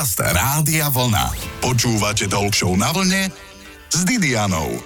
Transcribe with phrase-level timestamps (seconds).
[0.00, 1.28] Podcast Rádia Vlna.
[1.60, 3.28] Počúvate Talk na vlne
[3.92, 4.80] s Didianou.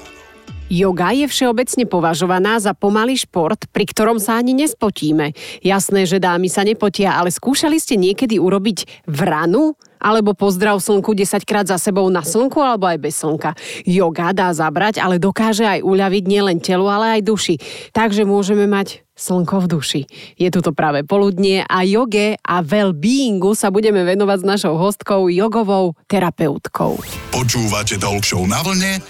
[0.66, 5.30] Yoga je všeobecne považovaná za pomalý šport, pri ktorom sa ani nespotíme.
[5.62, 9.78] Jasné, že dámy sa nepotia, ale skúšali ste niekedy urobiť vranu?
[10.04, 13.56] Alebo pozdrav slnku 10 krát za sebou na slnku alebo aj bez slnka.
[13.88, 17.56] Yoga dá zabrať, ale dokáže aj uľaviť nielen telu, ale aj duši.
[17.96, 20.02] Takže môžeme mať slnko v duši.
[20.36, 25.32] Je tu to práve poludnie a joge a well-beingu sa budeme venovať s našou hostkou,
[25.32, 27.00] jogovou terapeutkou.
[27.32, 29.00] Počúvate Talk na vlne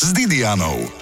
[0.00, 1.01] s Didianou.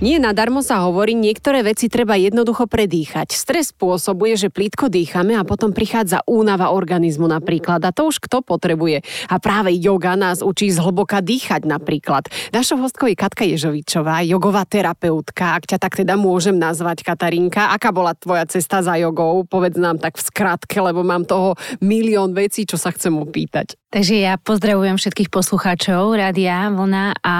[0.00, 3.36] Nie nadarmo sa hovorí, niektoré veci treba jednoducho predýchať.
[3.36, 7.84] Stres spôsobuje, že plítko dýchame a potom prichádza únava organizmu napríklad.
[7.84, 9.04] A to už kto potrebuje.
[9.28, 12.32] A práve yoga nás učí zhlboka dýchať napríklad.
[12.48, 15.60] Našou hostkou je Katka Ježovičová, jogová terapeutka.
[15.60, 17.68] Ak ťa tak teda môžem nazvať, Katarinka.
[17.68, 19.44] Aká bola tvoja cesta za jogou?
[19.44, 23.76] Povedz nám tak v skratke, lebo mám toho milión vecí, čo sa chcem opýtať.
[23.90, 27.38] Takže ja pozdravujem všetkých poslucháčov Rádia Vlna a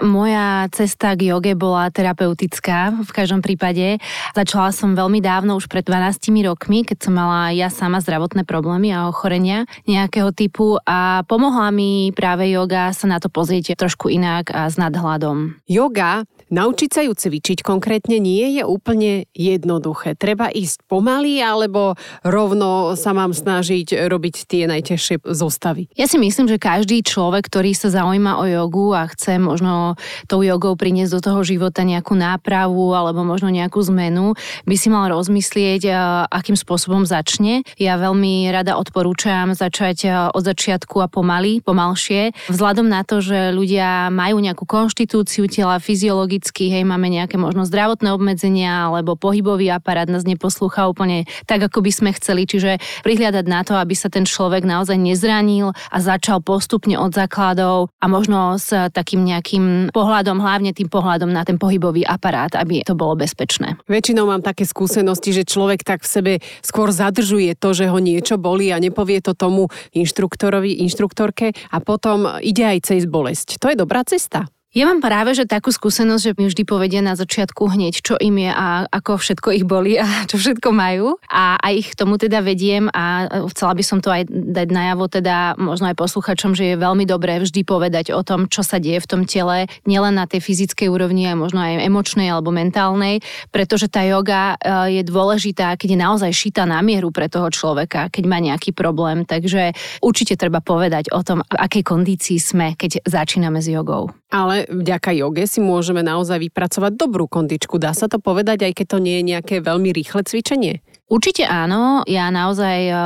[0.00, 4.00] moja cesta k joge bola terapeutická v každom prípade.
[4.32, 8.88] Začala som veľmi dávno, už pred 12 rokmi, keď som mala ja sama zdravotné problémy
[8.88, 14.48] a ochorenia nejakého typu a pomohla mi práve yoga sa na to pozrieť trošku inak
[14.56, 15.60] a s nadhľadom.
[15.68, 20.14] Yoga Naučiť sa ju cvičiť konkrétne nie je úplne jednoduché.
[20.14, 25.90] Treba ísť pomaly alebo rovno sa mám snažiť robiť tie najtežšie zostavy.
[25.98, 29.98] Ja si myslím, že každý človek, ktorý sa zaujíma o jogu a chce možno
[30.30, 34.38] tou jogou priniesť do toho života nejakú nápravu alebo možno nejakú zmenu,
[34.70, 35.90] by si mal rozmyslieť,
[36.30, 37.66] akým spôsobom začne.
[37.74, 42.30] Ja veľmi rada odporúčam začať od začiatku a pomaly, pomalšie.
[42.54, 47.64] Vzhľadom na to, že ľudia majú nejakú konštitúciu tela, fyziológiu, atypický, hej, máme nejaké možno
[47.64, 52.44] zdravotné obmedzenia alebo pohybový aparát nás neposlúcha úplne tak, ako by sme chceli.
[52.44, 57.88] Čiže prihliadať na to, aby sa ten človek naozaj nezranil a začal postupne od základov
[57.96, 62.92] a možno s takým nejakým pohľadom, hlavne tým pohľadom na ten pohybový aparát, aby to
[62.92, 63.80] bolo bezpečné.
[63.88, 68.36] Väčšinou mám také skúsenosti, že človek tak v sebe skôr zadržuje to, že ho niečo
[68.36, 73.56] bolí a nepovie to tomu inštruktorovi, inštruktorke a potom ide aj cez bolesť.
[73.56, 74.44] To je dobrá cesta.
[74.76, 78.44] Ja mám práve, že takú skúsenosť, že mi vždy povedia na začiatku hneď, čo im
[78.44, 81.16] je a ako všetko ich boli a čo všetko majú.
[81.32, 85.56] A aj ich tomu teda vediem a chcela by som to aj dať najavo teda
[85.56, 89.08] možno aj posluchačom, že je veľmi dobré vždy povedať o tom, čo sa deje v
[89.08, 94.04] tom tele, nielen na tej fyzickej úrovni, ale možno aj emočnej alebo mentálnej, pretože tá
[94.04, 98.44] yoga e, je dôležitá, keď je naozaj šita na mieru pre toho človeka, keď má
[98.44, 99.24] nejaký problém.
[99.24, 99.72] Takže
[100.04, 104.12] určite treba povedať o tom, v akej kondícii sme, keď začíname s jogou.
[104.26, 107.78] Ale vďaka joge si môžeme naozaj vypracovať dobrú kondičku.
[107.78, 110.82] Dá sa to povedať, aj keď to nie je nejaké veľmi rýchle cvičenie?
[111.06, 112.98] Určite áno, ja naozaj uh,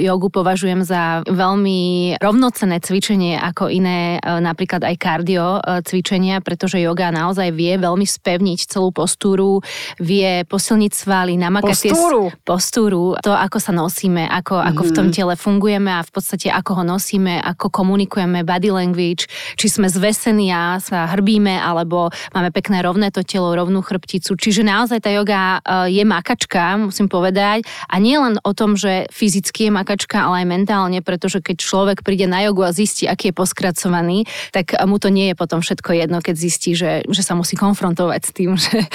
[0.00, 6.80] jogu považujem za veľmi rovnocené cvičenie ako iné uh, napríklad aj kardio uh, cvičenia, pretože
[6.80, 9.60] joga naozaj vie veľmi spevniť celú postúru,
[10.00, 12.32] vie posilniť svaly, namakať postúru.
[12.32, 14.70] Tie, postúru, to ako sa nosíme, ako, mm-hmm.
[14.72, 15.14] ako v tom mhm.
[15.20, 19.28] tele fungujeme a v podstate ako ho nosíme, ako komunikujeme body language,
[19.60, 24.32] či sme zvesení a sa hrbíme, alebo máme pekné rovné to telo, rovnú chrbticu.
[24.32, 25.60] Čiže naozaj tá joga
[25.92, 27.66] je makačka, musím povedať, povedať.
[27.90, 31.98] A nie len o tom, že fyzicky je makačka, ale aj mentálne, pretože keď človek
[32.06, 35.98] príde na jogu a zistí, aký je poskracovaný, tak mu to nie je potom všetko
[35.98, 38.86] jedno, keď zistí, že, že sa musí konfrontovať s tým, že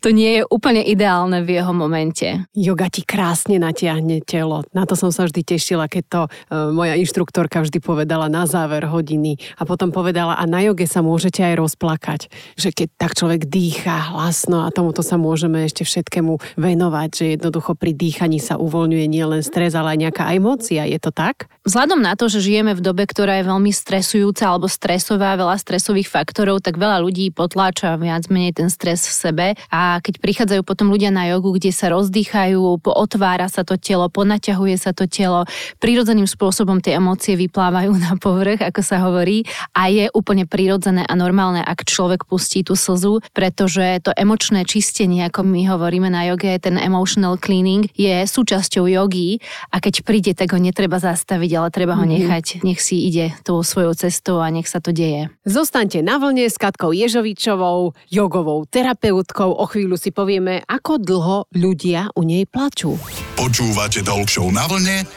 [0.00, 2.48] to nie je úplne ideálne v jeho momente.
[2.56, 4.64] Yoga ti krásne natiahne telo.
[4.72, 8.88] Na to som sa vždy tešila, keď to uh, moja inštruktorka vždy povedala na záver
[8.88, 9.36] hodiny.
[9.60, 12.20] A potom povedala, a na joge sa môžete aj rozplakať.
[12.54, 17.57] Že keď tak človek dýcha hlasno a tomuto sa môžeme ešte všetkému venovať, že jednoducho
[17.58, 20.86] jednoducho pri dýchaní sa uvoľňuje nielen stres, ale aj nejaká emócia.
[20.86, 21.50] Je to tak?
[21.66, 26.06] Vzhľadom na to, že žijeme v dobe, ktorá je veľmi stresujúca alebo stresová, veľa stresových
[26.06, 29.46] faktorov, tak veľa ľudí potláča viac menej ten stres v sebe.
[29.74, 34.76] A keď prichádzajú potom ľudia na jogu, kde sa rozdýchajú, otvára sa to telo, ponaťahuje
[34.78, 35.42] sa to telo,
[35.82, 39.42] prirodzeným spôsobom tie emócie vyplávajú na povrch, ako sa hovorí.
[39.74, 45.26] A je úplne prirodzené a normálne, ak človek pustí tú slzu, pretože to emočné čistenie,
[45.26, 49.40] ako my hovoríme na joge, ten emotional cleaning je súčasťou jogy
[49.72, 52.12] a keď príde, tak ho netreba zastaviť, ale treba ho mhm.
[52.12, 55.32] nechať, nech si ide tou svojou cestou a nech sa to deje.
[55.48, 59.56] Zostaňte na vlne s Katkou Ježovičovou, jogovou terapeutkou.
[59.56, 63.00] O chvíľu si povieme, ako dlho ľudia u nej plačú.
[63.40, 65.08] Počúvate Talk na vlne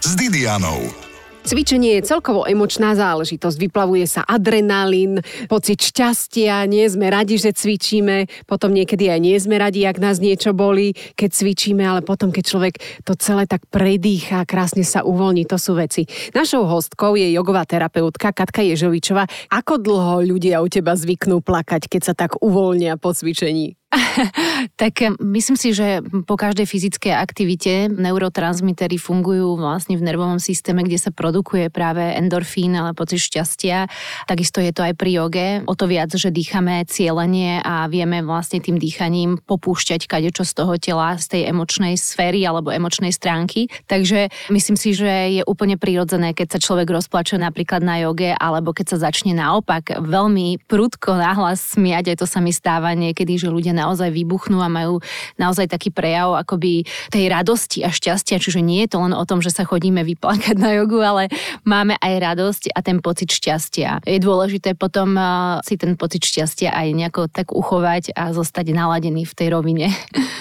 [0.00, 1.03] s Didianou.
[1.44, 3.60] Cvičenie je celkovo emočná záležitosť.
[3.60, 9.60] Vyplavuje sa adrenalín, pocit šťastia, nie sme radi, že cvičíme, potom niekedy aj nie sme
[9.60, 12.74] radi, ak nás niečo boli, keď cvičíme, ale potom, keď človek
[13.04, 16.08] to celé tak predýcha, krásne sa uvoľní, to sú veci.
[16.32, 19.28] Našou hostkou je jogová terapeutka Katka Ježovičová.
[19.52, 23.76] Ako dlho ľudia u teba zvyknú plakať, keď sa tak uvoľnia po cvičení?
[24.80, 30.98] tak myslím si, že po každej fyzickej aktivite neurotransmitery fungujú vlastne v nervovom systéme, kde
[30.98, 33.86] sa produkuje práve endorfín, ale pocit šťastia.
[34.26, 35.48] Takisto je to aj pri joge.
[35.66, 40.74] O to viac, že dýchame cieľenie a vieme vlastne tým dýchaním popúšťať kadečo z toho
[40.78, 43.70] tela, z tej emočnej sféry alebo emočnej stránky.
[43.86, 48.74] Takže myslím si, že je úplne prirodzené, keď sa človek rozplače napríklad na joge, alebo
[48.74, 53.52] keď sa začne naopak veľmi prudko nahlas smiať, aj to sa mi stáva niekedy, že
[53.52, 55.04] ľudia naozaj vybuchnú a majú
[55.36, 59.44] naozaj taký prejav akoby tej radosti a šťastia, čiže nie je to len o tom,
[59.44, 61.28] že sa chodíme vyplakať na jogu, ale
[61.68, 64.00] máme aj radosť a ten pocit šťastia.
[64.08, 69.28] Je dôležité potom uh, si ten pocit šťastia aj nejako tak uchovať a zostať naladený
[69.28, 69.92] v tej rovine.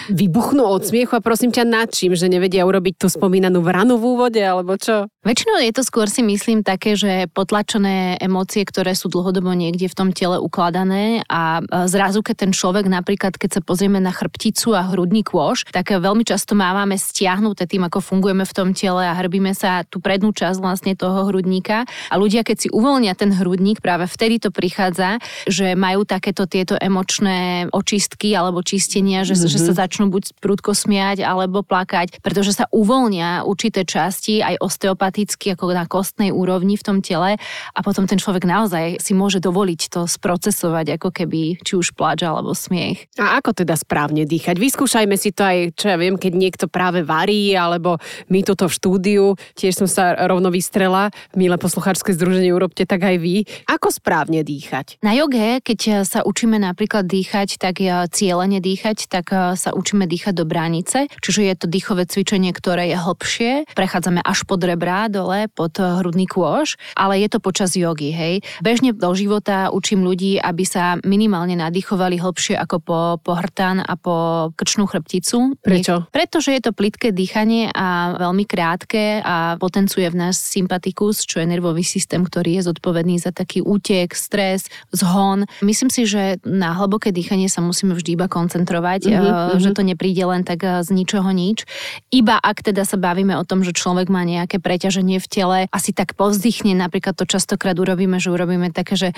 [0.08, 4.06] Vybuchnú od smiechu a prosím ťa nad čím, že nevedia urobiť tú spomínanú vranu v
[4.16, 5.13] úvode alebo čo?
[5.24, 9.96] Väčšinou je to skôr si myslím také, že potlačené emócie, ktoré sú dlhodobo niekde v
[9.96, 14.84] tom tele ukladané a zrazu, keď ten človek napríklad, keď sa pozrieme na chrbticu a
[14.84, 19.56] hrudný kôž, tak veľmi často máme stiahnuté tým, ako fungujeme v tom tele a hrbíme
[19.56, 24.12] sa tú prednú časť vlastne toho hrudníka a ľudia, keď si uvoľnia ten hrudník, práve
[24.12, 29.52] vtedy to prichádza, že majú takéto tieto emočné očistky alebo čistenia, že, mm-hmm.
[29.56, 29.80] že sa mhm.
[29.88, 35.78] začnú buď prudko smiať alebo plakať, pretože sa uvoľnia určité časti aj osteopat empaticky ako
[35.78, 37.38] na kostnej úrovni v tom tele
[37.70, 42.26] a potom ten človek naozaj si môže dovoliť to sprocesovať ako keby či už pláč
[42.26, 43.06] alebo smiech.
[43.22, 44.58] A ako teda správne dýchať?
[44.58, 48.02] Vyskúšajme si to aj, čo ja viem, keď niekto práve varí alebo
[48.34, 53.22] my tuto v štúdiu, tiež som sa rovno vystrela, milé poslucháčske združenie, urobte tak aj
[53.22, 53.46] vy.
[53.70, 54.98] Ako správne dýchať?
[55.06, 57.78] Na joge, keď sa učíme napríklad dýchať, tak
[58.10, 62.98] cieľene dýchať, tak sa učíme dýchať do bránice, čiže je to dýchové cvičenie, ktoré je
[62.98, 68.46] hlbšie, prechádzame až pod rebra, dole pod hrudný kôž, ale je to počas jogy, hej.
[68.62, 73.94] Bežne do života učím ľudí, aby sa minimálne nadýchovali hlbšie ako po, po hrtan a
[73.98, 75.58] po krčnú chrbticu.
[75.64, 76.06] Prečo?
[76.14, 81.50] Pretože je to plitké dýchanie a veľmi krátke a potenciuje v nás sympatikus, čo je
[81.50, 85.50] nervový systém, ktorý je zodpovedný za taký útek, stres, zhon.
[85.66, 90.22] Myslím si, že na hlboké dýchanie sa musíme vždy iba koncentrovať, mm-hmm, že to nepríde
[90.22, 91.66] len tak z ničoho nič.
[92.14, 95.60] Iba ak teda sa bavíme o tom, že človek má nejaké preťaž preťaženie v tele
[95.74, 99.10] asi tak povzdychne, napríklad to častokrát urobíme, že urobíme také, že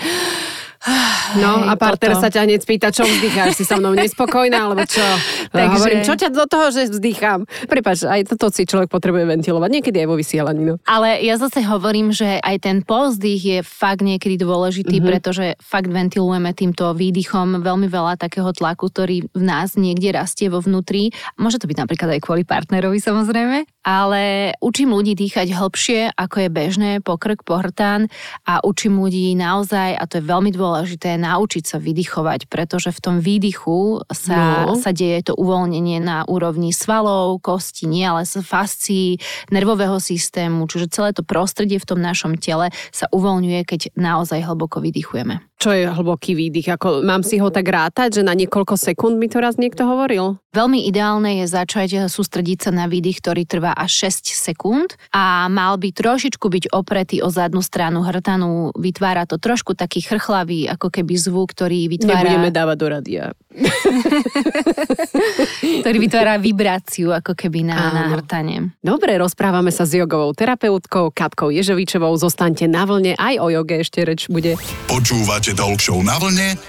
[1.42, 2.22] No Hej, a partner toto.
[2.22, 5.02] sa ťa hneď spýta, čo vzdycháš, si so mnou nespokojná, alebo čo?
[5.56, 5.82] Takže...
[5.82, 7.50] Hovorím, čo ťa do toho, že vzdychám?
[7.66, 10.62] Prepač, aj toto si človek potrebuje ventilovať, niekedy aj vo vysielaní.
[10.62, 10.76] No.
[10.86, 15.10] Ale ja zase hovorím, že aj ten povzdych je fakt niekedy dôležitý, mm-hmm.
[15.10, 20.62] pretože fakt ventilujeme týmto výdychom veľmi veľa takého tlaku, ktorý v nás niekde rastie vo
[20.62, 21.10] vnútri.
[21.42, 26.50] Môže to byť napríklad aj kvôli partnerovi samozrejme, ale učím ľudí dýchať hlbšie, ako je
[26.50, 28.10] bežné, po krk, po hrtán
[28.50, 33.16] a učím ľudí naozaj, a to je veľmi dôležité, naučiť sa vydychovať, pretože v tom
[33.22, 34.74] výdychu sa, no.
[34.74, 39.22] sa deje to uvoľnenie na úrovni svalov, kosti, nie, ale fascií,
[39.54, 44.82] nervového systému, čiže celé to prostredie v tom našom tele sa uvoľňuje, keď naozaj hlboko
[44.82, 45.46] vydychujeme.
[45.56, 46.76] Čo je hlboký výdych?
[46.76, 50.36] Ako, mám si ho tak rátať, že na niekoľko sekúnd mi to raz niekto hovoril?
[50.52, 55.76] Veľmi ideálne je začať sústrediť sa na výdych, ktorý trvá až 6 sekúnd a mal
[55.76, 58.72] by trošičku byť opretý o zadnú stranu hrtanu.
[58.74, 62.26] Vytvára to trošku taký chrchlavý ako keby zvuk, ktorý vytvára...
[62.26, 63.24] Nebudeme dávať do radia.
[65.84, 68.72] ktorý vytvára vibráciu ako keby na, na hrtanie.
[68.80, 72.16] Dobre, rozprávame sa s jogovou terapeutkou Katkou Ježovičovou.
[72.16, 74.60] Zostaňte na vlne, aj o joge ešte reč bude.
[74.88, 76.60] Počúvate Show na vlne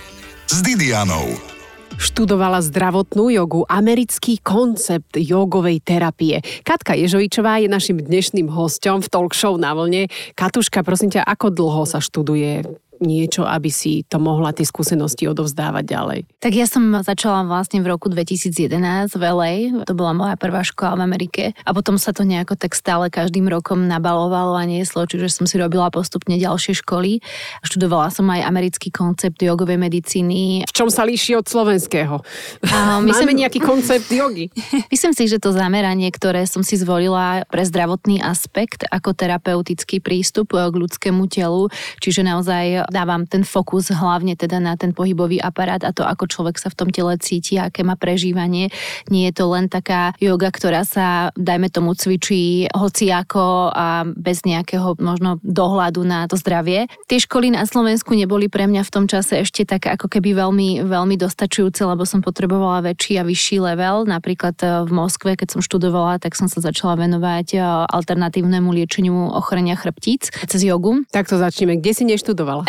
[0.47, 1.56] s Didianou.
[1.97, 6.45] Študovala zdravotnú jogu, americký koncept jogovej terapie.
[6.61, 10.13] Katka Ježovičová je našim dnešným hostom v talk show na vlne.
[10.37, 12.65] Katuška, prosím ťa, ako dlho sa študuje
[13.01, 16.19] niečo, aby si to mohla tie skúsenosti odovzdávať ďalej?
[16.41, 19.53] Tak ja som začala vlastne v roku 2011 v LA,
[19.85, 23.47] to bola moja prvá škola v Amerike a potom sa to nejako tak stále každým
[23.49, 27.21] rokom nabalovalo a nieslo, čiže som si robila postupne ďalšie školy.
[27.63, 30.65] Študovala som aj americký koncept jogovej medicíny.
[30.65, 32.23] V čom sa líši od slovenského?
[32.71, 34.49] A myslím, Máme nejaký koncept jogy?
[34.95, 40.55] myslím si, že to zameranie, ktoré som si zvolila pre zdravotný aspekt ako terapeutický prístup
[40.55, 45.93] k ľudskému telu, čiže naozaj dávam ten fokus hlavne teda na ten pohybový aparát a
[45.93, 48.71] to, ako človek sa v tom tele cíti, aké má prežívanie.
[49.11, 54.99] Nie je to len taká yoga, ktorá sa, dajme tomu, cvičí hociako a bez nejakého
[54.99, 56.87] možno dohľadu na to zdravie.
[57.11, 60.87] Tie školy na Slovensku neboli pre mňa v tom čase ešte tak ako keby veľmi,
[60.87, 64.07] veľmi dostačujúce, lebo som potrebovala väčší a vyšší level.
[64.07, 67.59] Napríklad e, v Moskve, keď som študovala, tak som sa začala venovať e,
[67.91, 71.03] alternatívnemu liečeniu ochorenia chrbtíc cez jogu.
[71.11, 71.79] Tak to začneme.
[71.79, 72.69] Kde si neštudovala?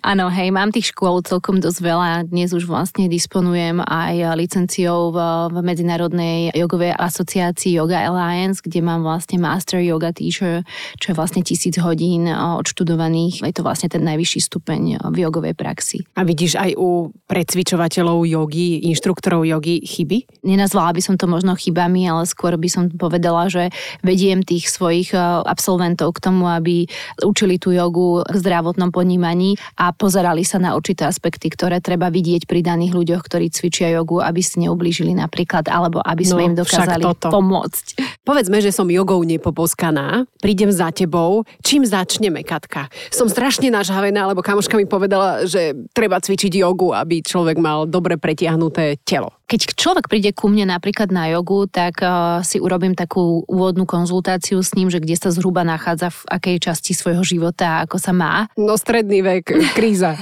[0.00, 2.10] Áno, hej, mám tých škôl celkom dosť veľa.
[2.32, 5.18] Dnes už vlastne disponujem aj licenciou v,
[5.52, 10.64] v Medzinárodnej jogovej asociácii Yoga Alliance, kde mám vlastne Master Yoga Teacher,
[10.96, 13.44] čo je vlastne tisíc hodín odštudovaných.
[13.44, 16.00] Je to vlastne ten najvyšší stupeň v jogovej praxi.
[16.16, 20.48] A vidíš aj u precvičovateľov jogy, inštruktorov jogy chyby?
[20.48, 23.68] Nenazvala by som to možno chybami, ale skôr by som povedala, že
[24.00, 25.12] vediem tých svojich
[25.44, 26.88] absolventov k tomu, aby
[27.20, 32.46] učili tú jogu k zdravotnom ponímaní a pozerali sa na určité aspekty, ktoré treba vidieť
[32.48, 36.54] pri daných ľuďoch, ktorí cvičia jogu, aby si neublížili napríklad, alebo aby sme no, im
[36.58, 37.86] dokázali pomôcť.
[38.24, 42.88] Povedzme, že som jogou nepoboskaná, prídem za tebou, čím začneme, Katka?
[43.10, 48.16] Som strašne nažhavená, lebo kamoška mi povedala, že treba cvičiť jogu, aby človek mal dobre
[48.20, 49.34] pretiahnuté telo.
[49.50, 54.62] Keď človek príde ku mne napríklad na jogu, tak uh, si urobím takú úvodnú konzultáciu
[54.62, 58.46] s ním, že kde sa zhruba nachádza v akej časti svojho života, ako sa má.
[58.54, 60.12] No stredný vek, kríza.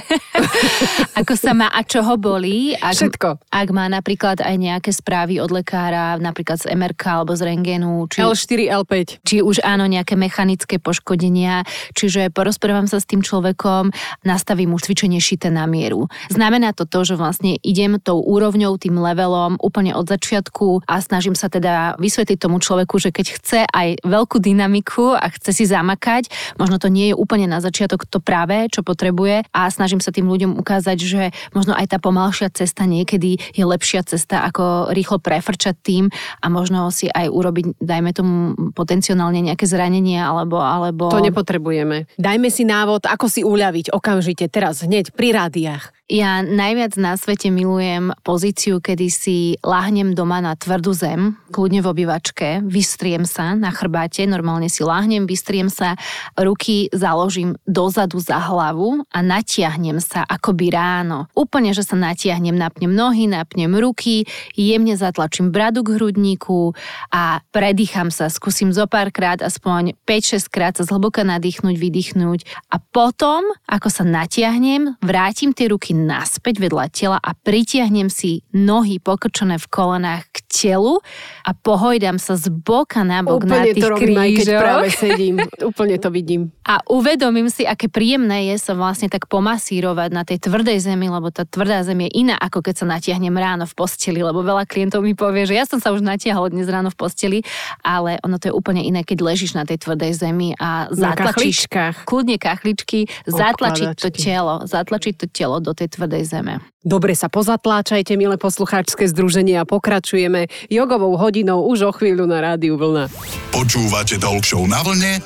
[1.19, 2.71] ako sa má a čo ho bolí.
[2.79, 3.51] Ak, Všetko.
[3.51, 8.07] Ak má napríklad aj nejaké správy od lekára, napríklad z MRK alebo z rengenu.
[8.07, 8.93] Či, L4, L5.
[9.27, 11.67] Či už áno, nejaké mechanické poškodenia.
[11.91, 13.91] Čiže porozprávam sa s tým človekom,
[14.23, 16.07] nastavím mu cvičenie šité na mieru.
[16.31, 21.35] Znamená to to, že vlastne idem tou úrovňou, tým levelom úplne od začiatku a snažím
[21.35, 26.31] sa teda vysvetliť tomu človeku, že keď chce aj veľkú dynamiku a chce si zamakať,
[26.55, 30.29] možno to nie je úplne na začiatok to práve, čo potrebuje a snažím sa tým
[30.29, 35.75] ľuďom ukázať, že možno aj tá pomalšia cesta niekedy je lepšia cesta, ako rýchlo prefrčať
[35.81, 36.03] tým
[36.41, 38.33] a možno si aj urobiť, dajme tomu
[38.73, 41.09] potenciálne nejaké zranenie alebo, alebo...
[41.11, 42.09] To nepotrebujeme.
[42.17, 45.98] Dajme si návod, ako si uľaviť okamžite, teraz, hneď, pri rádiách.
[46.09, 51.89] Ja najviac na svete milujem pozíciu, kedy si láhnem doma na tvrdú zem, kľudne v
[51.93, 55.93] obývačke, vystriem sa na chrbáte, normálne si láhnem, vystriem sa,
[56.33, 61.29] ruky založím dozadu za hlavu a natiahnem sa akoby ráno.
[61.37, 64.25] Úplne, že sa natiahnem, napnem nohy, napnem ruky,
[64.57, 66.73] jemne zatlačím bradu k hrudníku
[67.13, 72.39] a predýcham sa, skúsim zo párkrát, aspoň 5-6 krát sa zhlboka nadýchnuť, vydýchnuť
[72.73, 79.03] a potom, ako sa natiahnem, vrátim tie ruky naspäť vedľa tela a pritiahnem si nohy
[79.03, 81.03] pokrčené v kolenách k telu
[81.43, 84.87] a pohojdam sa z boka na bok Úplne na tých to robím, aj keď práve
[84.95, 85.35] sedím.
[85.59, 86.41] Úplne to vidím.
[86.63, 91.27] A uvedomím si, aké príjemné je sa vlastne tak pomasírovať na tej tvrdej zemi, lebo
[91.33, 95.03] tá tvrdá zem je iná, ako keď sa natiahnem ráno v posteli, lebo veľa klientov
[95.03, 97.39] mi povie, že ja som sa už natiahol dnes ráno v posteli,
[97.83, 101.67] ale ono to je úplne iné, keď ležíš na tej tvrdej zemi a zatlačíš,
[102.05, 106.61] kľudne kachličky, zatlačiť to telo, zatlačiť to telo do tej tvrdej zeme.
[106.85, 112.77] Dobre sa pozatláčajte, milé poslucháčske združenie a pokračujeme jogovou hodinou už o chvíľu na rádiu
[112.77, 113.11] Vlna.
[113.49, 115.19] Počúvate Talk na vlne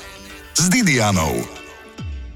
[0.55, 1.63] s Didianou.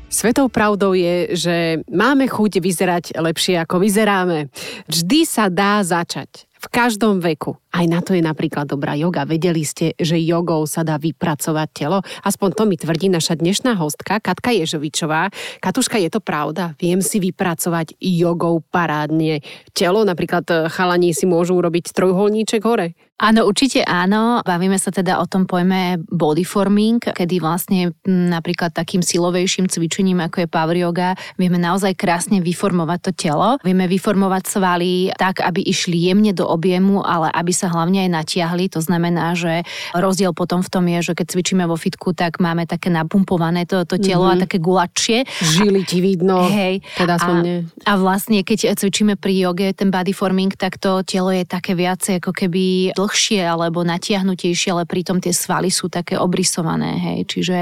[0.08, 1.56] Svetou pravdou je, že
[1.92, 4.48] máme chuť vyzerať lepšie ako vyzeráme.
[4.88, 6.47] Vždy sa dá začať.
[6.58, 7.58] V každom veku.
[7.70, 9.30] Aj na to je napríklad dobrá joga.
[9.30, 12.02] Vedeli ste, že jogou sa dá vypracovať telo?
[12.26, 15.30] Aspoň to mi tvrdí naša dnešná hostka, Katka Ježovičová.
[15.62, 16.74] Katuška, je to pravda?
[16.82, 19.46] Viem si vypracovať jogou parádne
[19.78, 20.02] telo?
[20.02, 22.98] Napríklad eh, chalani si môžu urobiť trojuholníček hore?
[23.18, 24.46] Áno, určite áno.
[24.46, 30.46] Bavíme sa teda o tom pojme body forming, kedy vlastne napríklad takým silovejším cvičením, ako
[30.46, 33.58] je power yoga, vieme naozaj krásne vyformovať to telo.
[33.66, 38.70] Vieme vyformovať svaly tak, aby išli jemne do objemu, ale aby sa hlavne aj natiahli.
[38.78, 39.66] To znamená, že
[39.98, 43.82] rozdiel potom v tom je, že keď cvičíme vo fitku, tak máme také napumpované to,
[43.90, 44.34] to telo mm-hmm.
[44.34, 44.44] a mhm.
[44.46, 45.20] také gulačie.
[45.42, 46.46] Žily ti vidno.
[46.54, 46.86] Hej.
[46.94, 47.42] Teda a,
[47.82, 52.22] a vlastne, keď cvičíme pri joge ten body forming, tak to telo je také viacej
[52.22, 53.07] ako keby dlhšie
[53.44, 57.20] alebo natiahnutejšie, ale pritom tie svaly sú také obrysované, hej.
[57.28, 57.58] Čiže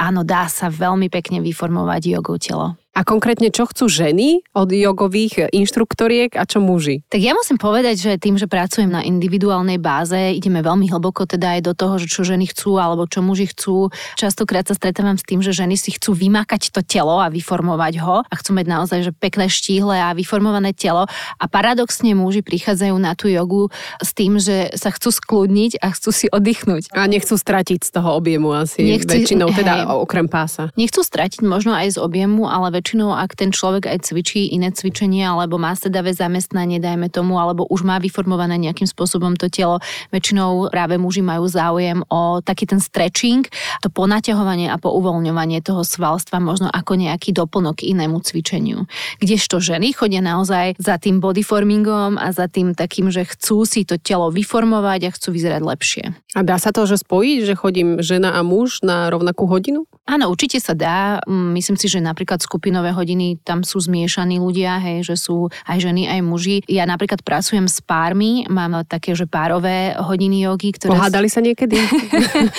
[0.00, 2.79] áno, dá sa veľmi pekne vyformovať jogou telo.
[2.90, 7.06] A konkrétne, čo chcú ženy od jogových inštruktoriek a čo muži?
[7.06, 11.54] Tak ja musím povedať, že tým, že pracujem na individuálnej báze, ideme veľmi hlboko teda
[11.54, 13.94] aj do toho, že čo ženy chcú alebo čo muži chcú.
[14.18, 18.26] Častokrát sa stretávam s tým, že ženy si chcú vymakať to telo a vyformovať ho
[18.26, 21.06] a chcú mať naozaj že pekné štíhle a vyformované telo.
[21.38, 23.70] A paradoxne muži prichádzajú na tú jogu
[24.02, 26.90] s tým, že sa chcú skľudniť a chcú si oddychnúť.
[26.90, 30.74] A nechcú stratiť z toho objemu asi Nechci, väčšinou, teda hej, okrem pása.
[30.74, 35.28] Nechcú stratiť možno aj z objemu, ale väčšinou, ak ten človek aj cvičí iné cvičenie
[35.28, 40.72] alebo má sedavé zamestnanie, dajme tomu, alebo už má vyformované nejakým spôsobom to telo, väčšinou
[40.72, 43.44] práve muži majú záujem o taký ten stretching,
[43.84, 48.88] to ponaťahovanie a pouvoľňovanie toho svalstva možno ako nejaký doplnok inému cvičeniu.
[49.20, 54.00] Kdežto ženy chodia naozaj za tým bodyformingom a za tým takým, že chcú si to
[54.00, 56.04] telo vyformovať a chcú vyzerať lepšie.
[56.32, 59.84] A dá sa to, že spojiť, že chodím žena a muž na rovnakú hodinu?
[60.08, 61.22] Áno, určite sa dá.
[61.26, 65.82] Mm, myslím si, že napríklad skupinové hodiny tam sú zmiešaní ľudia, hej, že sú aj
[65.82, 66.62] ženy, aj muži.
[66.70, 70.94] Ja napríklad pracujem s pármi, mám také, že párové hodiny jogy, ktoré...
[70.94, 71.74] Pohádali sa niekedy?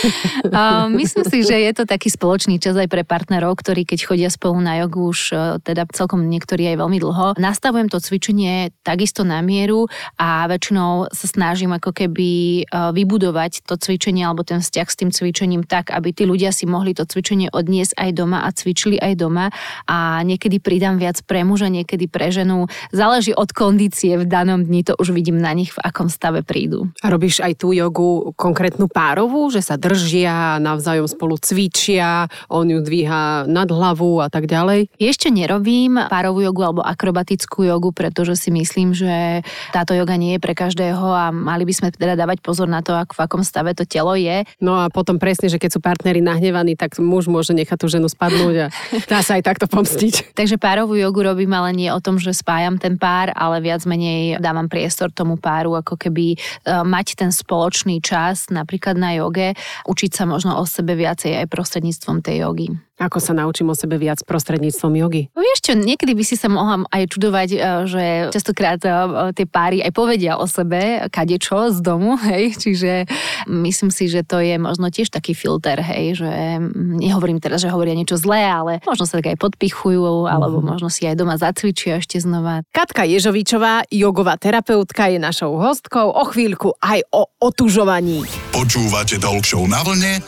[0.99, 4.59] myslím si, že je to taký spoločný čas aj pre partnerov, ktorí keď chodia spolu
[4.59, 7.39] na jogu už e, teda celkom niektorí aj veľmi dlho.
[7.39, 9.87] Nastavujem to cvičenie takisto na mieru
[10.19, 12.29] a väčšinou sa snažím ako keby
[12.61, 16.67] e, vybudovať to cvičenie alebo ten vzťah s tým cvičením tak, aby tí ľudia si
[16.67, 19.45] mohli to cvičenie cvičenie odniesť aj doma a cvičili aj doma
[19.85, 22.69] a niekedy pridám viac pre muža, niekedy pre ženu.
[22.91, 26.89] Záleží od kondície v danom dni, to už vidím na nich, v akom stave prídu.
[27.01, 32.79] A robíš aj tú jogu konkrétnu párovú, že sa držia, navzájom spolu cvičia, on ju
[32.81, 34.91] dvíha nad hlavu a tak ďalej?
[34.97, 40.43] Ešte nerobím párovú jogu alebo akrobatickú jogu, pretože si myslím, že táto joga nie je
[40.43, 43.73] pre každého a mali by sme teda dávať pozor na to, ako v akom stave
[43.75, 44.43] to telo je.
[44.59, 48.07] No a potom presne, že keď sú partnery nahnevaní, tak muž môže nechať tú ženu
[48.07, 48.67] spadnúť a
[49.11, 49.90] dá sa aj takto pomstiť.
[50.39, 54.39] Takže párovú jogu robím ale nie o tom, že spájam ten pár, ale viac menej
[54.39, 56.37] dávam priestor tomu páru, ako keby e,
[56.83, 59.57] mať ten spoločný čas napríklad na joge,
[59.87, 62.67] učiť sa možno o sebe viacej aj prostredníctvom tej jogy.
[63.01, 65.33] Ako sa naučím o sebe viac prostredníctvom jogy?
[65.33, 67.57] No vieš čo, niekedy by si sa mohla aj čudovať, e,
[67.89, 68.89] že častokrát e,
[69.33, 73.09] tie páry aj povedia o sebe kadečo z domu, hej, čiže
[73.49, 76.31] myslím si, že to je možno tiež taký filter, hej, že
[76.77, 80.65] nehovorím teraz, že hovoria niečo zlé, ale možno sa tak aj podpichujú, alebo mm.
[80.77, 82.61] možno si aj doma zacvičia ešte znova.
[82.69, 88.29] Katka Ježovičová, jogová terapeutka, je našou hostkou o chvíľku aj o otužovaní.
[88.53, 90.21] Počúvate Talk na vlne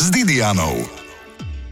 [0.00, 1.05] s Didianou.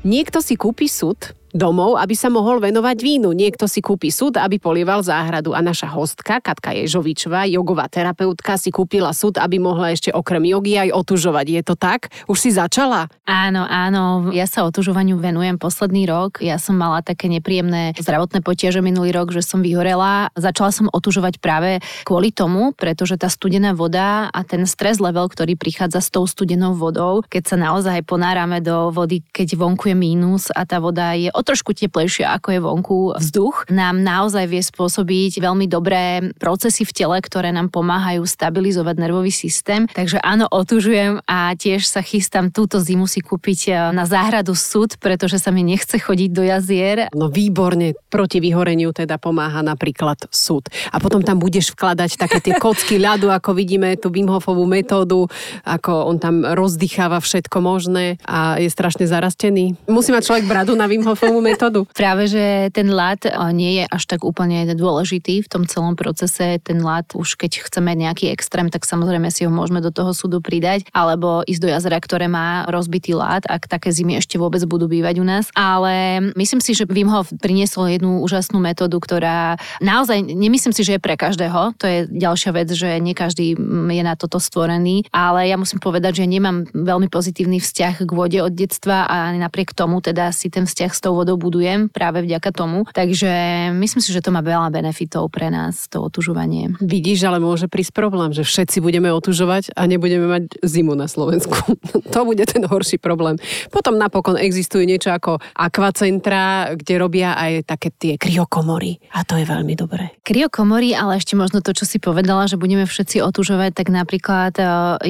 [0.05, 1.17] Niekto si kúpi sud,
[1.55, 3.31] domov, aby sa mohol venovať vínu.
[3.31, 8.75] Niekto si kúpi súd, aby polieval záhradu a naša hostka, Katka Ježovičová, jogová terapeutka, si
[8.75, 11.47] kúpila súd, aby mohla ešte okrem jogy aj otužovať.
[11.47, 12.11] Je to tak?
[12.27, 13.07] Už si začala?
[13.23, 14.35] Áno, áno.
[14.35, 16.43] Ja sa otužovaniu venujem posledný rok.
[16.43, 20.35] Ja som mala také nepríjemné zdravotné potiaže minulý rok, že som vyhorela.
[20.35, 25.55] Začala som otužovať práve kvôli tomu, pretože tá studená voda a ten stres level, ktorý
[25.55, 30.51] prichádza s tou studenou vodou, keď sa naozaj ponárame do vody, keď vonku je mínus
[30.51, 35.69] a tá voda je trošku teplejšie ako je vonku vzduch, nám naozaj vie spôsobiť veľmi
[35.69, 39.85] dobré procesy v tele, ktoré nám pomáhajú stabilizovať nervový systém.
[39.91, 44.97] Takže áno, otužujem a tiež sa chystám túto zimu si kúpiť e, na záhradu súd,
[44.97, 46.97] pretože sa mi nechce chodiť do jazier.
[47.13, 50.71] No výborne, proti vyhoreniu teda pomáha napríklad súd.
[50.95, 55.27] A potom tam budeš vkladať také tie kocky ľadu, ako vidíme tú Wim Hofovú metódu,
[55.67, 59.75] ako on tam rozdycháva všetko možné a je strašne zarastený.
[59.91, 61.83] Musí mať človek bradu na Wim Hofovú novú metódu.
[61.91, 63.19] Práve, že ten lát
[63.51, 66.63] nie je až tak úplne dôležitý v tom celom procese.
[66.63, 70.39] Ten lát už keď chceme nejaký extrém, tak samozrejme si ho môžeme do toho súdu
[70.39, 74.87] pridať, alebo ísť do jazera, ktoré má rozbitý lát, ak také zimy ešte vôbec budú
[74.87, 75.51] bývať u nás.
[75.59, 80.97] Ale myslím si, že Wim Hof priniesol jednu úžasnú metódu, ktorá naozaj, nemyslím si, že
[80.97, 81.75] je pre každého.
[81.83, 83.59] To je ďalšia vec, že nie každý
[83.91, 88.39] je na toto stvorený, ale ja musím povedať, že nemám veľmi pozitívny vzťah k vode
[88.39, 92.53] od detstva a napriek tomu teda si ten vzťah s tou vodou budujem práve vďaka
[92.53, 92.85] tomu.
[92.93, 93.33] Takže
[93.73, 96.77] myslím si, že to má veľa benefitov pre nás, to otužovanie.
[96.85, 101.57] Vidíš, ale môže prísť problém, že všetci budeme otužovať a nebudeme mať zimu na Slovensku.
[102.15, 103.41] to bude ten horší problém.
[103.73, 109.49] Potom napokon existuje niečo ako akvacentra, kde robia aj také tie kryokomory a to je
[109.49, 110.13] veľmi dobré.
[110.21, 114.65] Kryokomory, ale ešte možno to, čo si povedala, že budeme všetci otužovať, tak napríklad e,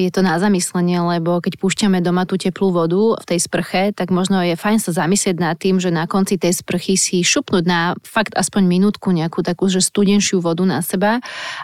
[0.07, 4.13] je to na zamyslenie, lebo keď púšťame doma tú teplú vodu v tej sprche, tak
[4.13, 7.65] možno je fajn sa zamyslieť nad tým, že na na konci tej sprchy si šupnúť
[7.65, 11.17] na fakt aspoň minútku nejakú takú, že studenšiu vodu na seba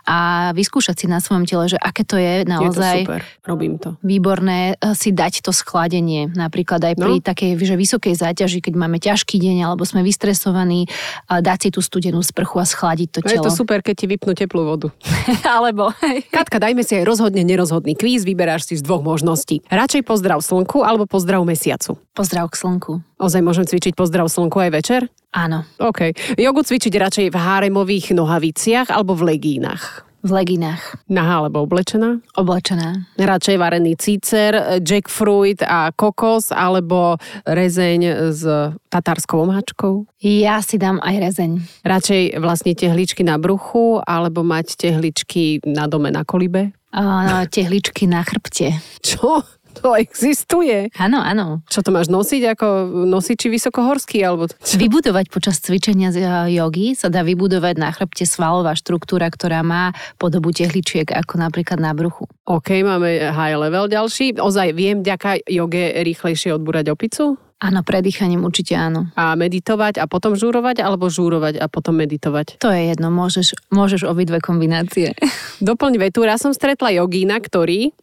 [0.04, 0.18] a
[0.52, 2.66] vyskúšať si na svojom tele, že aké to je naozaj
[2.98, 3.94] Je to super, robím to.
[4.02, 6.26] výborné eh, si dať to schladenie.
[6.28, 7.24] Napríklad aj pri No.
[7.24, 10.90] takej že vysokej záťaži, keď máme ťažký deň alebo sme vystresovaní,
[11.28, 13.46] a dať si tú studenú sprchu a schladiť to No je telo.
[13.46, 14.88] to super, keď ti vypnú teplú vodu.
[15.48, 15.94] alebo
[16.36, 19.62] Katka, dajme si aj rozhodne nerozhodný kvíz, vyberáš si z dvoch možností.
[19.68, 22.00] Radšej pozdrav slnku alebo pozdrav mesiacu.
[22.12, 22.94] pozdrav k slnku.
[23.22, 25.02] Ozaj môžem cvičiť pozdrav slnku aj večer?
[25.32, 26.12] Áno, OK.
[26.42, 30.10] Jogu cvičiť radšej v háremových nohaviciach alebo v legínach?
[30.22, 32.22] v leginách, Nahá alebo oblečená?
[32.38, 33.10] oblečená.
[33.18, 37.18] Radšej varený cícer, jackfruit a kokos alebo
[37.50, 38.46] rezeň s
[38.94, 40.06] tatárskou omáčkou?
[40.22, 41.52] Ja si dám aj rezeň.
[41.82, 46.70] Radšej vlastne tehličky na bruchu alebo mať tehličky na dome na kolibe?
[46.94, 48.78] A, tehličky na chrbte.
[49.02, 49.42] Čo?
[49.80, 50.92] To existuje.
[51.00, 51.64] Áno, áno.
[51.72, 52.68] Čo to máš nosiť ako
[53.08, 54.20] nosiči vysokohorský?
[54.22, 54.52] Alebo...
[54.84, 59.96] Vybudovať počas cvičenia z eh, jogy sa dá vybudovať na chrbte svalová štruktúra, ktorá má
[60.20, 62.28] podobu tehličiek, ako napríklad na bruchu.
[62.44, 64.36] OK, máme high level ďalší.
[64.36, 67.40] Ozaj viem vďaka joge rýchlejšie odbúrať opicu?
[67.62, 69.14] Áno, predýchaním určite áno.
[69.14, 72.58] A meditovať a potom žúrovať, alebo žúrovať a potom meditovať?
[72.58, 75.14] To je jedno, môžeš, môžeš obidve kombinácie.
[75.62, 77.94] Doplň vetu, raz som stretla jogína, ktorý...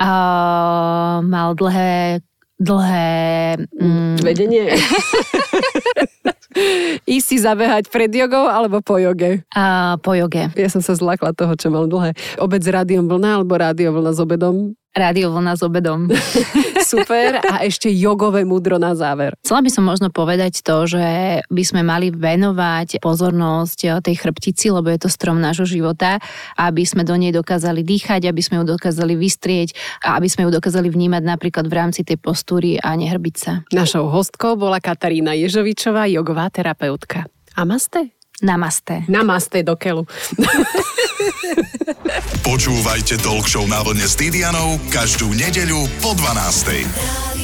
[0.00, 2.20] A, mal dlhé,
[2.60, 3.56] dlhé...
[3.76, 4.64] Mm, Vedenie.
[7.04, 9.44] Ísť si zabehať pred jogou alebo po joge?
[9.52, 10.48] a, po joge.
[10.56, 12.16] Ja som sa zlakla toho, čo mal dlhé.
[12.40, 14.72] Obed s rádiom vlna alebo rádio vlna s obedom?
[14.96, 16.08] Rádio vlna s obedom.
[16.80, 17.44] Super.
[17.44, 19.36] A ešte jogové múdro na záver.
[19.44, 21.04] Chcela by som možno povedať to, že
[21.52, 26.16] by sme mali venovať pozornosť eh, tej chrbtici, lebo je to strom nášho života,
[26.56, 30.50] aby sme do nej dokázali dýchať, aby sme ju dokázali vystrieť a aby sme ju
[30.56, 33.52] dokázali vnímať napríklad v rámci tej postúry a nehrbiť sa.
[33.76, 37.28] Našou hostkou bola Katarína Ježovičová, jogová terapeutka.
[37.52, 38.15] Amaste?
[38.44, 39.08] Namaste.
[39.08, 40.04] Namaste do keľu.
[42.46, 47.35] Počúvajte Talk Show na vlne s Didianou každú nedeľu po 12.